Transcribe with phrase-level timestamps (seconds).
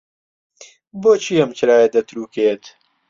[1.01, 2.63] بۆچی ئەم چرایە دەترووکێت؟